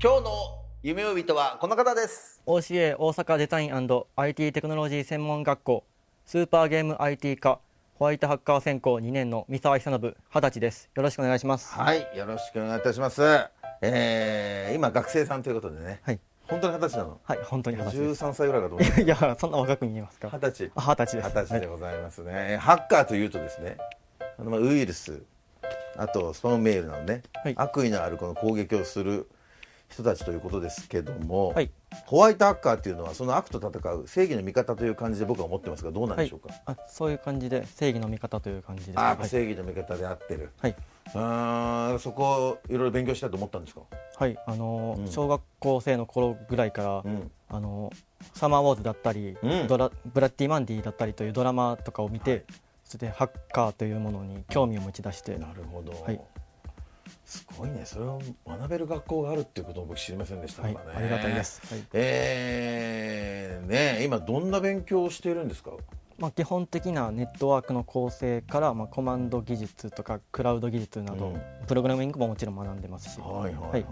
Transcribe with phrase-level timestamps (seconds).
[0.00, 0.30] 今日の
[0.84, 2.40] 夢追い人はこの方です。
[2.46, 3.74] OCA 大阪デザイン
[4.16, 5.84] &IT テクノロジー専門学校
[6.24, 7.58] スーパーゲーム IT 科
[7.94, 10.88] ホワイトハッカー専攻2年の三沢久信二十歳です。
[10.94, 11.72] よろしくお願いします。
[11.74, 13.22] はいよろしくお願いいたします。
[13.82, 16.00] えー、今学生さんということでね。
[16.04, 16.20] はい。
[16.46, 17.20] 本当に二十歳なの？
[17.24, 18.24] はい本当に二十歳です。
[18.24, 20.30] 13歳ぐらいかと思いやそんな若く見えますか？
[20.32, 20.70] 二十歳。
[20.76, 21.28] あ二十歳です。
[21.28, 23.76] 二十歳でございますね、ハッカーというとですね
[24.38, 25.24] あのまあウイルス。
[25.96, 27.54] あとスパムメールなのね、はい。
[27.56, 29.28] 悪意のあるこの攻撃をする
[29.88, 31.70] 人たちということですけども、はい。
[32.06, 40.76] ホワイトハッカーっていうのはその悪と戦う正義の味方という感じで僕は思ってますがどうなんでしょうか、あそういう感じで正義の味方という感じですあ正義の味方であってる、はい。
[41.14, 43.80] あーそこいろいろ勉強したいと思ったんですか、
[44.16, 44.36] はい。
[44.46, 45.10] あのーうん。
[45.10, 47.30] 小学校生の頃ぐらいから、うん。
[47.48, 47.96] あのー
[48.34, 49.68] サマーウォーズだったり、うん。
[49.68, 52.44] ドラブラッディ・マンディだったりというドラマとかを見て、
[52.84, 55.38] それでハッカーというものに興味を持ち出して。
[55.38, 56.16] なるほど、はい。
[56.16, 56.20] す
[57.58, 57.82] ごいね。
[57.84, 61.84] それを学べる学校があるっていうことを僕知りませんでしたかはらね、い、ありがたいです、はい。
[61.92, 65.72] えー、ね今どんな勉強をしているんですか？
[66.18, 71.40] まあ、基本的なネットワークの構成から、まあ、コマンド技術とかクラウド技術など、うん。
[71.66, 73.84] プログラミングももちろん学んでますし、はいはいはい、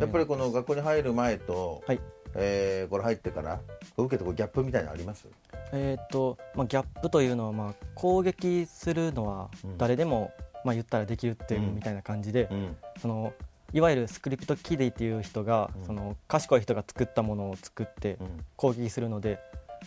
[0.00, 2.00] やっぱりこの学校に入る前と、はい。
[2.34, 3.60] えーこれ入ってから
[3.96, 5.28] 受けてこうギャップみたいなのあります？
[5.72, 9.78] えーとまあ、ギャップというのは、まあ、攻撃するのはうん。
[9.78, 10.32] 誰でも、
[10.64, 12.76] まあ、言ったらできるってみたいな感じで、ん。
[13.00, 13.32] その
[13.72, 15.86] いわゆるスクリプトキディっていう人が、うん。
[15.86, 18.44] その賢い人が作ったものを作ってうん。
[18.56, 19.38] 攻撃するので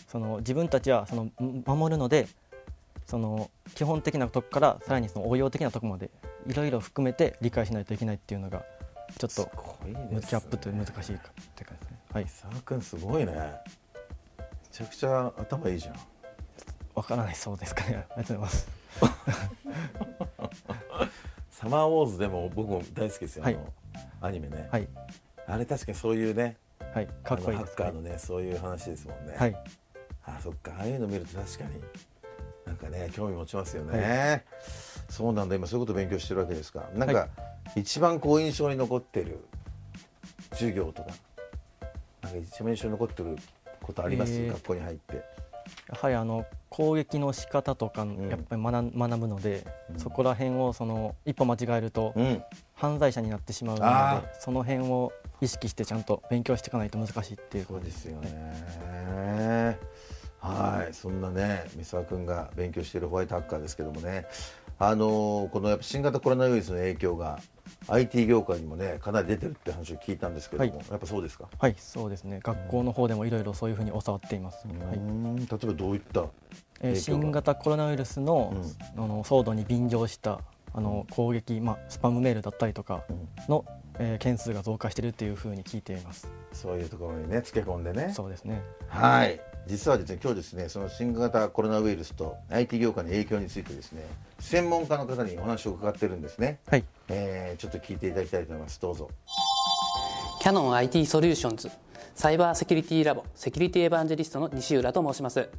[0.08, 2.28] その自分たちはそのん守るので
[3.06, 6.10] その基本的なとこからさらにその応用的なところまで
[6.48, 8.64] いろいろ含めて理解しないといけないっていうのが
[9.18, 10.20] ちょっとごいですね。
[10.22, 11.04] ギャップという難しいかっ
[11.56, 12.00] て感じですね。
[12.12, 13.34] はい、さあくんすごいね。
[13.34, 15.96] めちゃくちゃ頭いいじゃん。
[16.96, 18.06] わからないそうですかね。
[18.10, 18.68] ありがとうございます。
[21.66, 23.58] サマーウォーズでも僕も大好きですよ、はい。
[24.22, 24.88] アニメね、はい、
[25.48, 26.58] あれ確かにそういうね
[26.94, 29.56] はい、かっこいいハッカーのねそういう話ですもんね、はい、
[30.26, 30.74] あそっか。
[30.78, 31.82] ああいうの見ると確かに
[32.68, 34.46] なんかね興味持ちますよね、
[35.10, 35.56] そうなんだ。
[35.56, 36.88] 今そういうこと勉強してるわけですか。
[36.94, 37.28] なんか、は
[37.76, 39.40] 一番こう印象に残ってる
[40.52, 41.10] 授業とか
[42.22, 43.38] なんか一番印象に残ってる
[43.82, 44.48] ことあります、えー。
[44.50, 45.24] 学校に入って
[45.90, 48.30] やはりあの攻撃の仕方とかん。
[48.30, 50.00] やっぱり学ぶので、うん。
[50.00, 52.44] そこら辺をその一歩間違えるとうん。
[52.74, 57.66] 犯罪者になってしまうのあで、その辺を意識してちゃんと勉強していかないと難しいっていう。
[57.66, 59.78] ことですよね。
[60.40, 64.28] はい、そんなね、三沢君が勉強しているホワイトハッカーですけどもね、
[64.78, 67.40] あのーこのやっぱ新型コロナウイルスの影響が
[67.88, 71.48] IT 業界にもね、かなり出てるって話を聞いたんですけども、はいやっぱそうですか？
[71.60, 72.40] はい、そうですね。
[72.44, 74.68] 学校の方でもいろいろそういうふうに教わっています。
[74.68, 76.26] はいん例えばどういった
[76.82, 78.54] え新型コロナウイルスの,、
[78.98, 80.42] あの騒動に便乗した
[80.74, 83.04] あの攻撃、まあ、スパムメールだったりとか
[83.48, 83.64] の、
[83.98, 86.28] えー件数が増加しているというふうに聞いています。
[86.52, 88.12] そういうところにね、つけ込んでね。
[88.14, 88.62] そうですね。
[88.88, 89.40] はい。
[89.68, 94.04] 実はですね、今日ですね、その新型コロナウイルスと IT 業界の影響についてですね、
[94.40, 96.60] 専門家の方にお話を伺ってるんですね。
[96.68, 96.84] はい。
[97.10, 98.80] えーちょっと聞いていただきたいと思います。
[98.80, 99.10] どうぞ。
[100.46, 101.72] キャノン IT ソリューションズ
[102.14, 105.50] サイバーセキュリティラボセキュリティエヴァンジェリストの西浦と申します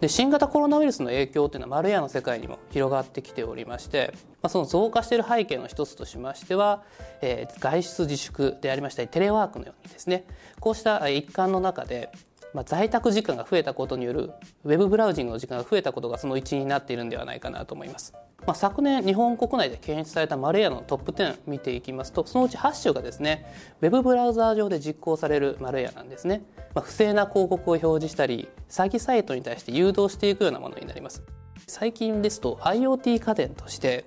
[0.00, 4.12] で新型コロナウイルスの影響というのはマルウェアの世界にも広がってきておりまして、
[4.42, 6.82] まあ、その増加している背景の一つとしましては、
[7.22, 10.24] えー外出自粛でありましたりテレワークのようにですね
[10.58, 12.10] こうしたえー一環の中で、
[12.54, 14.32] まあ、在宅時間が増えたことによる
[14.64, 18.14] ウェブブラウジングの時間が増えたことがその一因になっているんではないかなと思います。
[18.46, 23.44] まあ、昨年日本国内で検出されたマルウェアのトップ10見ていきますとそのうち8種がですね
[23.82, 26.42] ウェブブラウザー上で実行されるマルウェアなんですね、
[26.74, 31.22] まあ、不正な広告を表示したり詐欺サイトに対して誘導していくようなものになります
[31.66, 34.06] 最近ですと IoT 家電として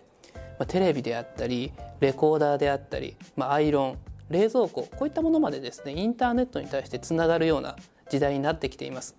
[0.58, 3.98] まあテレビであったりレコーダーであったり、まあ、アイロン
[4.32, 7.76] 冷蔵庫こういったものまでですねインターネットに対してつながるような
[8.12, 9.16] 時代になってきています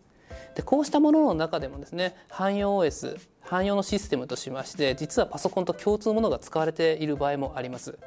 [0.54, 7.98] でこうしたものの中でもですね汎用 OS 汎用のシステムとしまして実はパソコンと共通のものが使われている場合もあります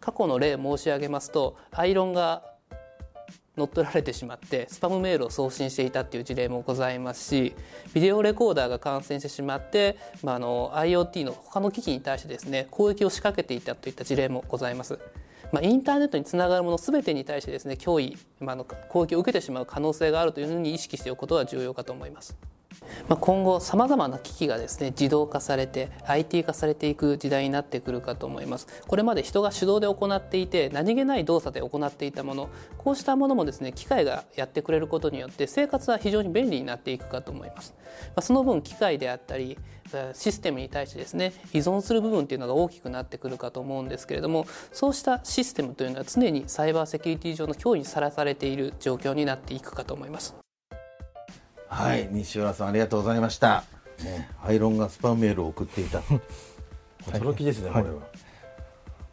[0.00, 2.44] 過去の例申し上げますとアイロンが
[3.56, 7.54] 乗っ取られてしまってスパムメールを送信していたっていう事例もございますし
[7.92, 14.98] ビデオレコーダーが感染してしまって、まあ、あの IoT の他の機器に対してですね攻撃を仕掛けていたといった事例もございます。
[15.52, 22.36] まあ、インターネットにつながるもの全てに対してですね脅威、まあ、の攻撃を受けてしまう可能性があるというふうに意識しておくことは重要かと思います。
[23.08, 28.68] ま、今後さまざまな機器がですね自動化されて IT 化されていく時代になってくるかと思います。
[28.86, 37.74] これまで人が手動で行っていて何気ない動作で行っていたものこうしたものもですね機械がやってくれることによって生活は非常に便利になっていくかと思います、
[38.14, 39.58] ま、その分機械であったり
[40.12, 50.49] システムに対してですね依存する部分っていうのが大きくなってくるかと思うんですけれどもそうしたシステムというのは常にサイバーセキュリティ上の脅威にさらされている状況になっていくかと思います。
[51.70, 53.64] はい、西浦さんありがとうございました。
[54.02, 56.00] ね、アイロンがスパムメールを送っていた。
[57.06, 58.00] 驚きですね、これは。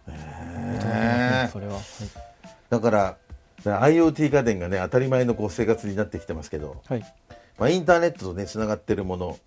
[0.08, 1.50] え。
[1.54, 1.84] それは、はい、
[2.70, 3.18] だから
[3.64, 7.06] IoT 家電がね当たり前のこう生活になってきてますけど、はい、
[7.58, 9.38] まあ、インターネットとねつながっているもの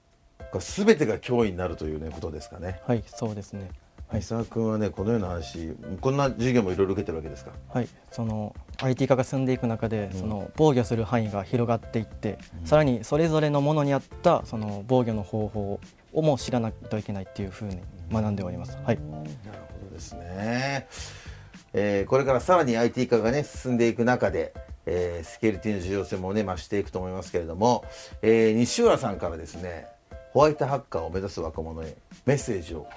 [0.53, 2.81] が全てが脅威になるというねことですかね。
[2.87, 3.71] はいそうですね
[4.19, 7.53] 伊沢君はねこのような話こんな授業もいろいろ受けてるわけですか？
[7.69, 7.89] はい。
[8.11, 15.81] その IT 化が進んでいく中で、うん、その防御する範囲が広がっていって、うん、さらにそれぞれのものに合ったその防御の方法
[16.13, 17.79] をも知らないといけないっていうふうに
[18.13, 19.29] 学んでおります、はい、なる
[19.81, 20.89] ほどですね、
[21.73, 24.53] えー、これからさらに IT 化がね進んでいく中で
[24.87, 27.85] えー、セキュリティの重要性もね増していくと思いますけれども、
[28.23, 29.87] えー、西浦さんからですね
[30.33, 32.89] ホワイトハッカーを目指す若者へメッセージを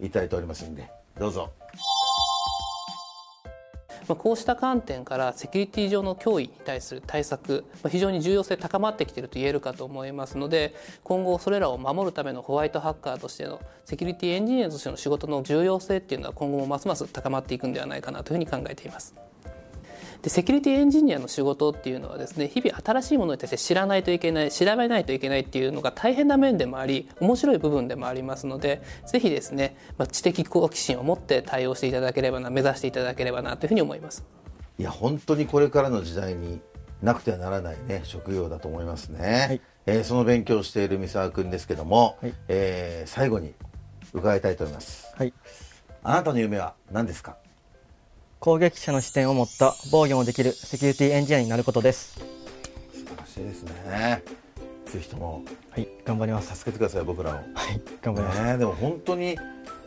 [0.00, 1.52] いただいておりますんでどうぞ。
[4.08, 10.74] まあ、こうした観点からセキュリティ上の脅威に対する対策、ま、非常に重要性高まってきていると言えるかと思いますので
[11.04, 19.14] 今後それらを守るためのホワイトハッカーとしてのセキュリティエンジニアとしての仕事の重要性っていうのは今後もますます高まっていくんではないかなというふうに考えています。
[20.22, 34.24] でセキュリティエンジニアの仕事っていうのはですね日々新しいものに対して知らないといけない調べないといけないっていうのが大変な面でもあり面白い部分でもありますのでぜひですね、まあ、知的好奇心を持って対応していただければな目指していただければなというふうに思います。
[34.78, 36.60] いや本当にこれからの時代に
[37.02, 43.54] なくてはならないね職業だと思いますね、はい、えー、その勉強をしている三沢君ですけども、はい、えー、最後に
[44.12, 45.32] 伺いたいと思います、はい、
[46.02, 47.36] あなたの夢は何ですか？
[48.40, 52.20] 攻撃者の視点を持った防御もできるセキュリティエンジニアになることです。
[52.92, 54.22] 素晴らしいですね。
[54.86, 55.42] ぜひとも。
[55.70, 56.56] はい頑張ります。
[56.56, 57.34] 助けてください僕らを。
[57.34, 57.44] はい
[58.00, 59.36] 頑張ります、ね、でも本当に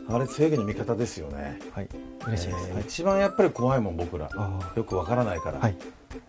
[0.06, 1.58] あれ正義の味方ですよね。
[1.72, 1.88] はい
[2.26, 4.28] 嬉しいです、えー、一番やっぱり怖いもん僕ら。
[4.76, 5.58] よくわからないから。
[5.58, 5.76] はい。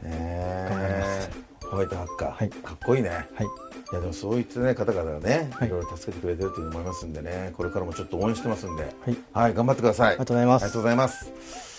[0.03, 0.67] え。
[0.71, 1.29] ー、頑張ります。
[1.69, 3.09] ホワイトハッカー、はい、かっこいいね。
[3.09, 3.27] はい。
[3.45, 7.53] いやでもそういった、ね、方々がね、はい、いろいろ助けてくれてると思いますんでね。
[7.57, 10.07] これからもちょっと応援してますんで、はい、はい、頑張ってください。
[10.09, 10.63] ありがとうございます。
[10.63, 11.72] ありがとうございます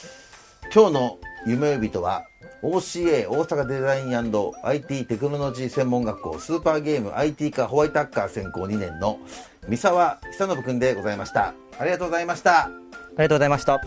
[0.75, 2.27] 今日の夢呼人は
[2.61, 4.33] OCA 大阪デザイン
[4.65, 9.21] &IT テクノロジー専門学校スーパーゲーム IT 科ホワイトハッカー専攻2年の
[9.69, 11.55] 三沢久信君でございました。
[11.79, 12.65] ありがとうございました。
[12.65, 12.71] あ
[13.13, 13.81] りがとうございました。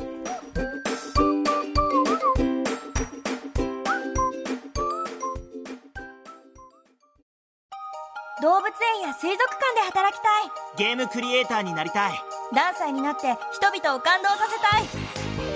[8.41, 10.87] 動物園や水族館で働きたい。
[10.87, 12.13] ゲームクリエイターになりたい。
[12.53, 15.16] 何歳になって人々を感動させたい